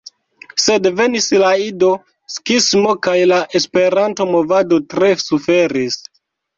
Sed 0.61 0.87
venis 1.01 1.27
la 1.43 1.51
Ido-skismo, 1.65 2.97
kaj 3.09 3.15
la 3.35 3.41
Esperanto-movado 3.63 4.85
tre 4.93 5.15
suferis. 5.31 6.05